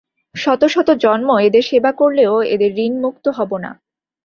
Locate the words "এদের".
1.39-1.61, 2.45-2.71